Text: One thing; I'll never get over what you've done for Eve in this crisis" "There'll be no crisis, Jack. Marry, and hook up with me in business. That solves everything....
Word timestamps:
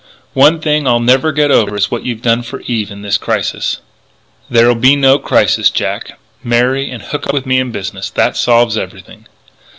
One 0.33 0.59
thing; 0.61 0.87
I'll 0.87 0.99
never 0.99 1.31
get 1.31 1.51
over 1.51 1.77
what 1.89 2.03
you've 2.03 2.23
done 2.23 2.41
for 2.41 2.61
Eve 2.61 2.89
in 2.89 3.03
this 3.03 3.19
crisis" 3.19 3.81
"There'll 4.49 4.73
be 4.73 4.95
no 4.95 5.19
crisis, 5.19 5.69
Jack. 5.69 6.17
Marry, 6.43 6.89
and 6.89 7.03
hook 7.03 7.27
up 7.27 7.33
with 7.33 7.45
me 7.45 7.59
in 7.59 7.71
business. 7.71 8.09
That 8.09 8.35
solves 8.35 8.79
everything.... 8.79 9.27